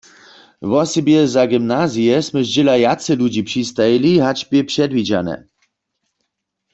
Wosebje 0.71 1.21
za 1.33 1.43
gymnazije 1.51 2.15
smy 2.27 2.39
zdźěla 2.45 2.75
wjace 2.79 3.11
ludźi 3.21 3.41
přistajili, 3.49 4.11
hač 4.23 4.39
bě 4.49 4.59
předwidźane. 4.69 5.35